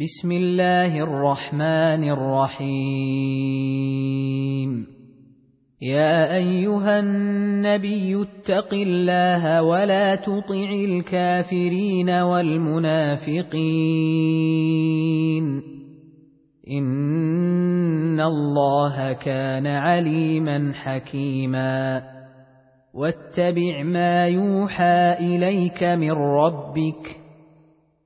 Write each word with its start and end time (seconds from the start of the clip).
بسم 0.00 0.32
الله 0.32 1.02
الرحمن 1.02 2.10
الرحيم. 2.10 2.68
يا 5.82 6.36
أيها 6.36 7.00
النبي 7.00 8.22
اتق 8.22 8.74
الله 8.74 9.62
ولا 9.62 10.14
تطع 10.14 10.70
الكافرين 10.84 12.10
والمنافقين. 12.10 13.42
إن 16.70 18.20
الله 18.20 19.12
كان 19.12 19.66
عليما 19.66 20.72
حكيما. 20.74 22.02
واتبع 22.94 23.82
ما 23.82 24.26
يوحى 24.26 25.12
إليك 25.20 25.84
من 25.84 26.12
ربك 26.12 27.17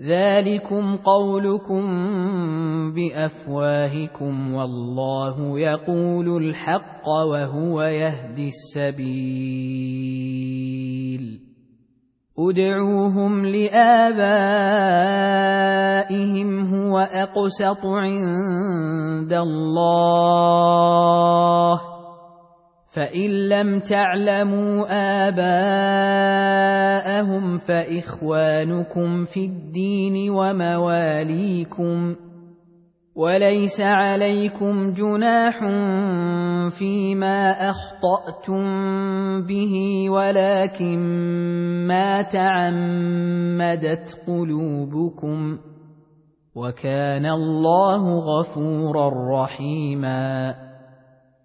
ذلكم 0.00 0.96
قولكم 0.96 1.82
بافواهكم 2.92 4.54
والله 4.54 5.60
يقول 5.60 6.44
الحق 6.44 7.08
وهو 7.08 7.82
يهدي 7.82 8.48
السبيل 8.48 9.80
ادعوهم 12.38 13.46
لابائهم 13.46 13.90
هو 16.74 16.98
اقسط 16.98 17.86
عند 17.86 19.32
الله 19.32 20.70
فإن 22.94 23.30
لم 23.48 23.80
تعلموا 23.80 24.86
آباءهم 25.28 26.78
فإخوانكم 27.58 29.24
في 29.24 29.44
الدين 29.44 30.30
ومواليكم 30.30 32.16
وليس 33.14 33.80
عليكم 33.80 34.92
جناح 34.92 35.58
فيما 36.78 37.50
أخطأتم 37.70 38.66
به 39.46 39.74
ولكن 40.10 40.98
ما 41.86 42.22
تعمدت 42.22 44.18
قلوبكم 44.26 45.58
وكان 46.54 47.26
الله 47.26 48.18
غفورا 48.18 49.10
رحيما. 49.42 50.69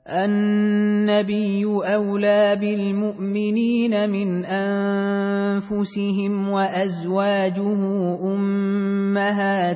النبي 0.06 1.66
أولى 1.66 2.56
بالمؤمنين 2.56 4.10
من 4.10 4.45
أنفسهم 4.45 6.33
وأزواجه 6.49 7.80
أمهاتهم 8.33 9.76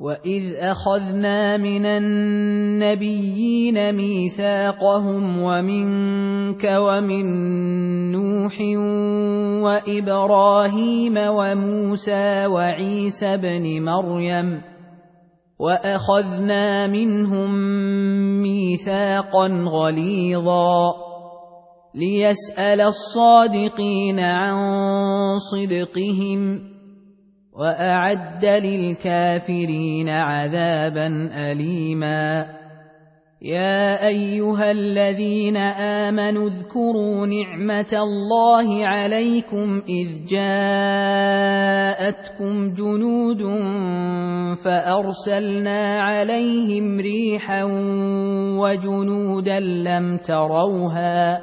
واذ 0.00 0.54
اخذنا 0.54 1.56
من 1.56 1.86
النبيين 1.86 3.36
ميثاقهم 3.94 5.42
ومنك 5.42 6.64
ومن 6.64 7.26
نوح 8.12 8.60
وابراهيم 9.64 11.14
وموسى 11.18 12.46
وعيسى 12.46 13.36
بن 13.36 13.82
مريم 13.82 14.62
واخذنا 15.58 16.86
منهم 16.86 17.50
ميثاقا 18.42 19.46
غليظا 19.46 20.94
ليسال 21.94 22.80
الصادقين 22.80 24.20
عن 24.20 24.58
صدقهم 25.38 26.67
وأعد 27.58 28.44
للكافرين 28.44 30.08
عذابا 30.08 31.30
أليما. 31.34 32.46
يا 33.42 34.06
أيها 34.06 34.70
الذين 34.70 35.56
آمنوا 36.06 36.48
اذكروا 36.48 37.26
نعمة 37.26 37.92
الله 37.92 38.86
عليكم 38.86 39.82
إذ 39.88 40.26
جاءتكم 40.28 41.54
جنود 42.74 43.42
فأرسلنا 44.64 45.98
عليهم 45.98 47.00
ريحا 47.00 47.64
وجنودا 48.58 49.60
لم 49.60 50.16
تروها. 50.16 51.40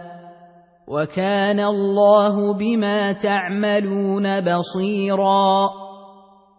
وكان 0.87 1.59
الله 1.59 2.53
بما 2.53 3.11
تعملون 3.11 4.41
بصيرا. 4.41 5.84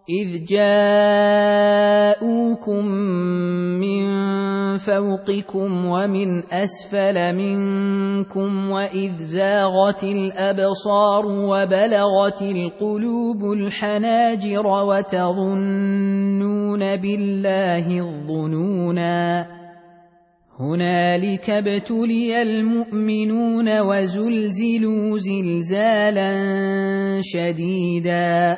إذ 0.09 0.45
جاءوكم 0.47 1.75
من 3.75 4.07
فوقكم 4.77 5.85
ومن 5.85 6.43
أسفل 6.51 7.35
منكم 7.35 8.71
وإذ 8.71 9.17
زاغت 9.17 10.03
الأبصار 10.03 11.25
وبلغت 11.25 12.41
القلوب 12.41 13.43
الحناجر 13.53 14.67
وتظنون 14.67 15.25
بالله 16.95 17.99
الظنونا 17.99 19.47
هنالك 20.59 21.49
ابتلي 21.49 22.41
المؤمنون 22.41 23.79
وزلزلوا 23.79 25.17
زلزالا 25.19 26.31
شديدا 27.21 28.57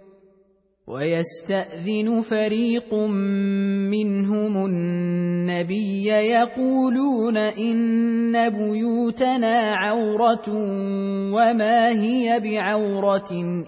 ويستأذن 0.87 2.21
فريق 2.21 2.93
منهم 2.93 4.65
النبي 4.65 6.05
يقولون 6.07 7.37
إن 7.37 8.49
بيوتنا 8.49 9.71
عورة 9.71 10.49
وما 11.33 11.89
هي 11.89 12.39
بعورة 12.39 13.31
إن 13.31 13.65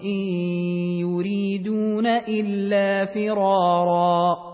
يريدون 1.00 2.06
إلا 2.06 3.04
فرارا 3.04 4.53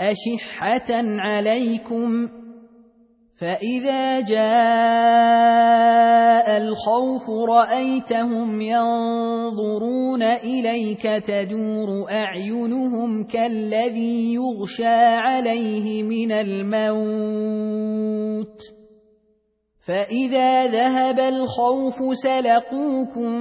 أشحة 0.00 0.90
عليكم 1.20 2.28
فإذا 3.40 4.20
جاء 4.20 5.60
الخوف 6.56 7.30
رأيتهم 7.30 8.60
ينظرون 8.60 10.22
إليك 10.22 11.02
تدور 11.02 12.10
أعينهم 12.10 13.24
كالذي 13.24 14.34
يغشى 14.34 14.96
عليه 14.96 16.02
من 16.02 16.32
الموت 16.32 17.60
فاذا 19.86 20.66
ذهب 20.66 21.18
الخوف 21.18 21.96
سلقوكم 22.12 23.32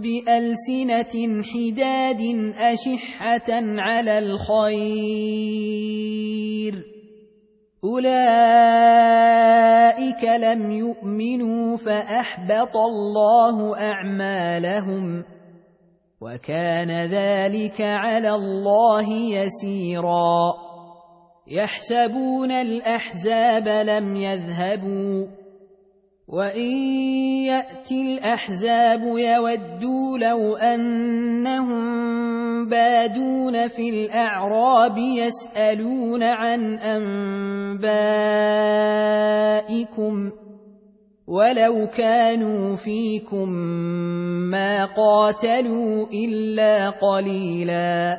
بالسنه 0.00 1.42
حداد 1.42 2.20
اشحه 2.58 3.50
على 3.78 4.18
الخير 4.18 5.58
اولئك 7.84 8.18
لم 10.24 10.70
يؤمنوا 10.70 11.76
فاحبط 11.76 12.76
الله 12.76 13.76
اعمالهم 13.80 15.24
وكان 16.20 16.90
ذلك 16.90 17.80
على 17.80 18.30
الله 18.30 19.12
يسيرا 19.12 20.54
يحسبون 21.46 22.50
الاحزاب 22.50 23.68
لم 23.68 24.16
يذهبوا 24.16 25.37
وان 26.28 26.70
ياتي 27.48 28.02
الاحزاب 28.02 29.00
يودوا 29.00 30.18
لو 30.18 30.56
انهم 30.56 31.78
بادون 32.68 33.68
في 33.68 33.90
الاعراب 33.90 34.98
يسالون 34.98 36.22
عن 36.22 36.78
انبائكم 36.78 37.90
ولو 41.26 41.86
كانوا 41.86 42.76
فيكم 42.76 43.48
ما 44.50 44.84
قاتلوا 44.84 46.06
الا 46.12 46.90
قليلا 46.90 48.18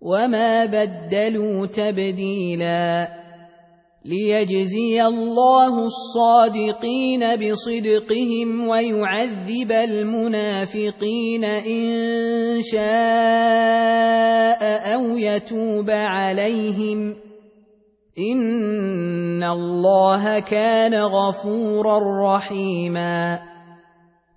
وما 0.00 0.64
بدلوا 0.64 1.66
تبديلا 1.66 3.08
ليجزي 4.04 5.02
الله 5.02 5.84
الصادقين 5.84 7.36
بصدقهم 7.36 8.68
ويعذب 8.68 9.72
المنافقين 9.72 11.44
ان 11.44 12.62
شاء 12.62 12.80
أو 14.94 15.16
يتوب 15.16 15.90
عليهم 15.90 17.16
ان 18.18 19.42
الله 19.42 20.40
كان 20.40 20.94
غفورا 20.94 21.98
رحيما 22.34 23.40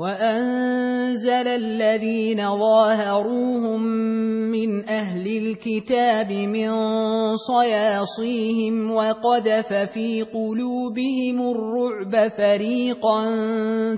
وأنزل 0.00 1.48
الذين 1.48 2.58
ظاهروهم 2.58 3.82
من 4.50 4.88
أهل 4.88 5.26
الكتاب 5.26 6.32
من 6.32 6.70
صياصيهم 7.36 8.90
وقذف 8.90 9.72
في 9.72 10.22
قلوبهم 10.22 11.50
الرعب 11.50 12.28
فريقا 12.38 13.24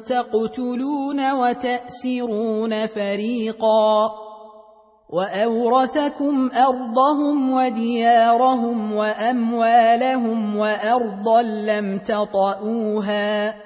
تقتلون 0.07 1.33
وتأسرون 1.33 2.87
فريقا 2.87 4.11
وأورثكم 5.11 6.51
أرضهم 6.69 7.53
وديارهم 7.53 8.93
وأموالهم 8.93 10.57
وأرضا 10.57 11.43
لم 11.43 11.99
تطئوها 11.99 13.66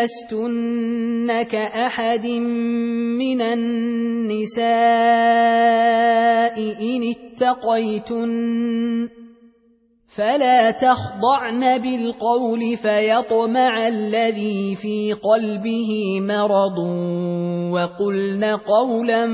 لستن 0.00 1.42
كاحد 1.42 2.26
من 2.26 3.42
النساء 3.42 4.66
ان 6.82 7.02
اتقيتن 7.10 8.30
فلا 10.08 10.70
تخضعن 10.70 11.78
بالقول 11.78 12.76
فيطمع 12.76 13.88
الذي 13.88 14.74
في 14.74 15.12
قلبه 15.12 16.20
مرض 16.20 16.78
وقلن 17.72 18.44
قولا 18.44 19.26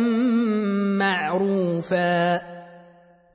معروفا 0.98 2.55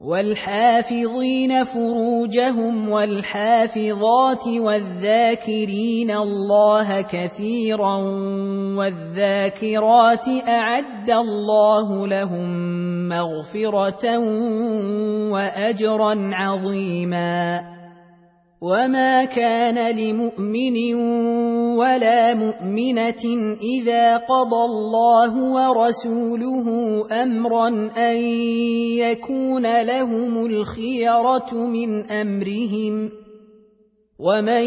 والحافظين 0.00 1.64
فروجهم 1.64 2.88
والحافظات 2.88 4.48
والذاكرين 4.48 6.10
الله 6.10 7.00
كثيرا 7.00 7.96
والذاكرات 8.76 10.28
اعد 10.48 11.10
الله 11.10 12.06
لهم 12.06 12.48
مغفره 13.08 14.18
واجرا 15.32 16.14
عظيما 16.32 17.75
وما 18.60 19.24
كان 19.24 19.96
لمؤمن 19.96 20.94
ولا 21.76 22.34
مؤمنه 22.34 23.24
اذا 23.60 24.16
قضى 24.16 24.62
الله 24.64 25.32
ورسوله 25.52 26.66
امرا 27.22 27.68
ان 27.96 28.16
يكون 28.96 29.82
لهم 29.82 30.46
الخيره 30.46 31.54
من 31.54 32.10
امرهم 32.10 33.10
ومن 34.18 34.66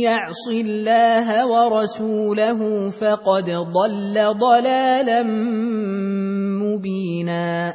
يعص 0.00 0.48
الله 0.48 1.46
ورسوله 1.46 2.90
فقد 2.90 3.44
ضل 3.50 4.16
ضلالا 4.40 5.22
مبينا 6.64 7.74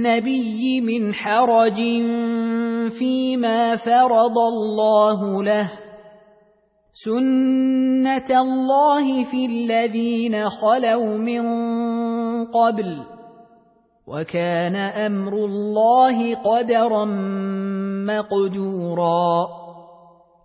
النبي 0.00 0.80
من 0.80 1.14
حرج 1.14 1.76
فيما 2.90 3.76
فرض 3.76 4.38
الله 4.38 5.42
له. 5.42 5.70
سنة 6.92 8.40
الله 8.40 9.24
في 9.24 9.46
الذين 9.46 10.48
خلوا 10.48 11.16
من 11.16 11.42
قبل. 12.44 12.96
وكان 14.06 14.76
أمر 14.76 15.32
الله 15.32 16.34
قدرا 16.34 17.04
مقدورا. 18.08 19.59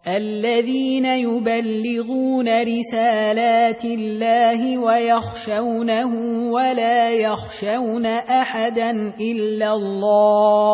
الذين 0.07 1.05
يبلغون 1.05 2.47
رسالات 2.63 3.85
الله 3.85 4.77
ويخشونه 4.77 6.13
ولا 6.51 7.09
يخشون 7.09 8.05
أحدا 8.05 8.91
إلا 9.21 9.74
الله 9.74 10.65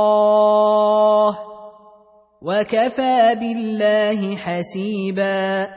وكفى 2.42 3.36
بالله 3.40 4.36
حسيبا 4.36 5.68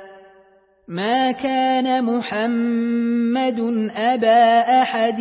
ما 0.89 1.33
كان 1.33 2.05
محمد 2.05 3.61
أبا 3.97 4.61
أحد 4.83 5.21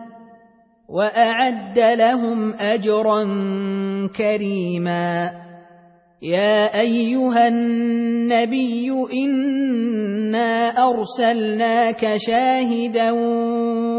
وأعد 0.91 1.79
لهم 1.79 2.53
أجرا 2.53 3.23
كريما. 4.17 5.31
يا 6.21 6.79
أيها 6.81 7.47
النبي 7.47 8.91
إنا 9.23 10.69
أرسلناك 10.69 12.13
شاهدا 12.15 13.11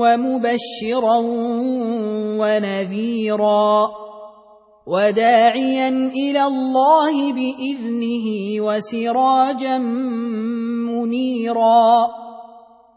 ومبشرا 0.02 1.18
ونذيرا. 2.38 3.88
وداعيا 4.87 5.88
إلى 5.88 6.44
الله 6.44 7.32
بإذنه 7.32 8.26
وسراجا 8.61 9.78
منيرا. 10.88 12.22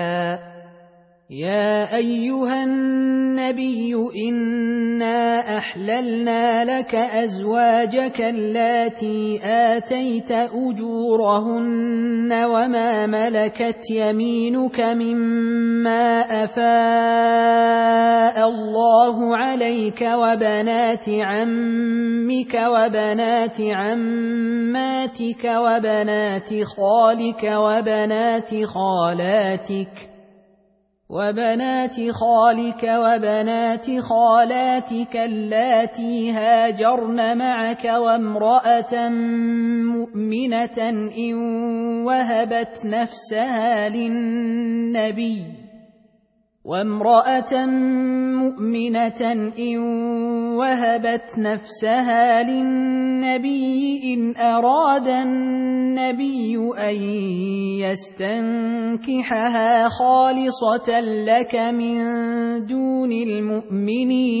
شيئا. 0.00 0.59
يا 1.30 1.94
أيها 1.96 2.64
النبي 2.64 3.94
إنا 4.28 5.58
أحللنا 5.58 6.64
لك 6.64 6.94
أزواجك 6.94 8.20
اللاتي 8.20 9.40
آتيت 9.44 10.32
أجورهن 10.32 12.32
وما 12.32 13.06
ملكت 13.06 13.90
يمينك 13.90 14.80
مما 14.80 16.20
أفاء 16.44 18.48
الله 18.48 19.36
عليك 19.36 20.02
وبنات 20.02 21.08
عمك 21.08 22.54
وبنات 22.54 23.60
عماتك 23.60 25.44
وبنات 25.44 26.48
خالك 26.64 27.44
وبنات 27.44 28.64
خالاتك. 28.64 30.19
وبنات 31.10 31.96
خالك 32.10 32.82
وبنات 32.82 33.86
خالاتك 34.00 35.16
اللاتي 35.16 36.32
هاجرن 36.32 37.38
معك 37.38 37.84
وامرأة 37.84 39.08
مؤمنة 39.94 40.78
إن 41.18 41.34
وهبت 42.06 42.86
نفسها 42.86 43.88
للنبي 43.88 45.69
وامرأة 46.64 47.66
مؤمنة 48.36 49.52
إن 49.58 49.78
وهبت 50.60 51.38
نفسها 51.38 52.42
للنبي 52.42 54.14
إن 54.14 54.36
أراد 54.36 55.08
النبي 55.08 56.56
أن 56.78 56.96
يستنكحها 57.80 59.88
خالصة 59.88 61.00
لك 61.00 61.54
من 61.56 61.96
دون 62.66 63.12
المؤمنين. 63.12 64.40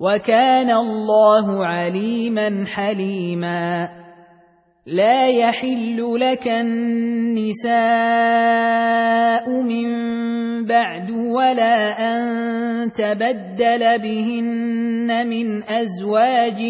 وكان 0.00 0.70
الله 0.70 1.66
عليما 1.66 2.64
حليما. 2.66 3.88
لا 4.86 5.28
يحل 5.28 6.18
لك 6.20 6.48
النساء 6.48 7.76
من 9.62 9.88
بعد 10.64 11.10
ولا 11.10 11.76
أن 12.00 12.92
تبدل 12.92 13.98
بهن 13.98 15.28
من 15.28 15.62
أزواج 15.62 16.62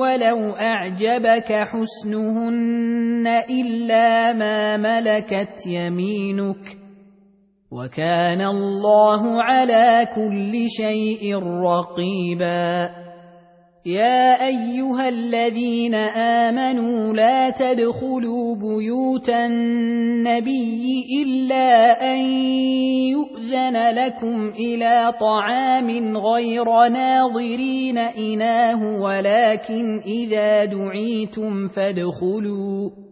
ولو 0.00 0.50
أعجبك 0.50 1.52
حسنهن 1.52 3.26
إلا 3.50 4.32
ما 4.32 4.76
ملكت 4.76 5.66
يمينك. 5.66 6.81
وكان 7.72 8.40
الله 8.40 9.42
على 9.42 10.06
كل 10.14 10.52
شيء 10.68 11.36
رقيبا. 11.40 12.90
يا 13.86 14.46
أيها 14.46 15.08
الذين 15.08 15.94
آمنوا 16.44 17.12
لا 17.14 17.50
تدخلوا 17.50 18.56
بيوت 18.56 19.28
النبي 19.28 20.84
إلا 21.22 21.70
أن 22.14 22.20
يؤذن 23.10 23.94
لكم 23.94 24.48
إلى 24.48 25.12
طعام 25.20 26.16
غير 26.16 26.88
ناظرين 26.88 27.98
إناه 27.98 29.02
ولكن 29.02 30.00
إذا 30.06 30.64
دعيتم 30.64 31.68
فادخلوا. 31.68 33.11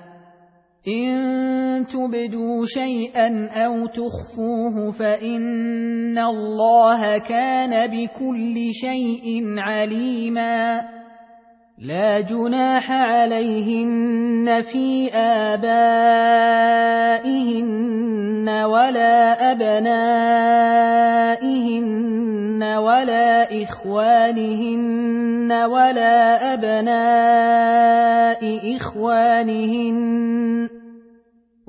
إن 0.87 1.85
تبدوا 1.85 2.65
شيئا 2.65 3.47
أو 3.65 3.85
تخفوه 3.85 4.91
فإن 4.91 6.17
الله 6.17 7.17
كان 7.17 7.87
بكل 7.87 8.73
شيء 8.73 9.43
عليما 9.57 10.81
لا 11.81 12.21
جناح 12.21 12.91
عليهن 12.91 14.61
في 14.61 15.09
آبائهن 15.13 15.69
ولا 18.49 19.51
أبنائهن 19.51 20.23
ولا 22.77 23.63
إخوانهن 23.63 25.51
ولا 25.51 26.53
أبناء 26.53 28.41
إخوانهن. 28.77 30.80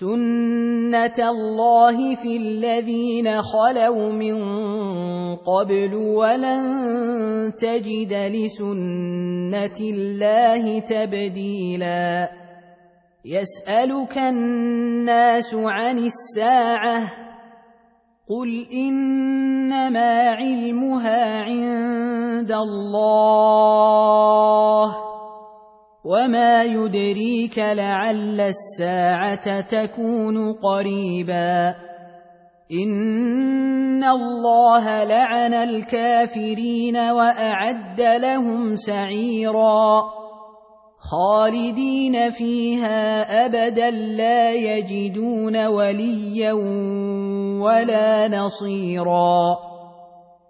سنه 0.00 1.18
الله 1.18 2.14
في 2.14 2.36
الذين 2.36 3.42
خلوا 3.42 4.12
من 4.12 4.36
قبل 5.36 5.94
ولن 5.94 6.62
تجد 7.54 8.12
لسنه 8.12 9.78
الله 9.80 10.78
تبديلا 10.78 12.28
يسالك 13.24 14.18
الناس 14.18 15.54
عن 15.54 15.98
الساعة 15.98 17.12
قل 18.28 18.66
انما 18.72 20.30
علمها 20.42 21.42
عند 21.42 22.52
الله 22.52 23.44
وما 26.04 26.62
يدريك 26.62 27.58
لعل 27.58 28.40
الساعة 28.40 29.60
تكون 29.60 30.52
قريبا 30.52 31.74
ان 32.72 34.04
الله 34.04 35.04
لعن 35.04 35.54
الكافرين 35.54 36.96
واعد 36.96 38.00
لهم 38.00 38.76
سعيرا 38.76 40.02
خالدين 40.98 42.30
فيها 42.30 43.22
ابدا 43.46 43.90
لا 43.90 44.52
يجدون 44.52 45.66
وليا 45.66 46.52
ولا 47.62 48.28
نصيرا 48.28 49.73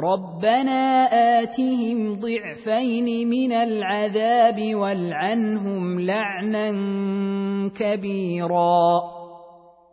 ربنا 0.00 1.04
آتهم 1.40 2.20
ضعفين 2.20 3.28
من 3.28 3.52
العذاب 3.52 4.74
والعنهم 4.74 6.00
لعنا 6.00 6.70
كبيرا 7.76 9.02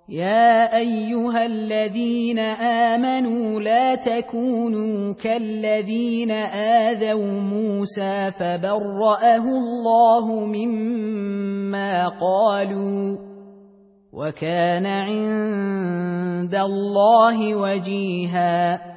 يا 0.09 0.77
ايها 0.77 1.45
الذين 1.45 2.39
امنوا 2.39 3.59
لا 3.59 3.95
تكونوا 3.95 5.13
كالذين 5.13 6.31
اذوا 6.31 7.39
موسى 7.39 8.31
فبراه 8.31 9.43
الله 9.43 10.45
مما 10.45 12.07
قالوا 12.07 13.17
وكان 14.13 14.85
عند 14.85 16.55
الله 16.55 17.55
وجيها 17.55 18.96